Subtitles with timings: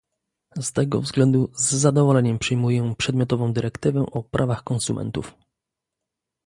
[0.61, 5.35] Z tego względu z zadowoleniem przyjmuję przedmiotową dyrektywę o prawach konsumentów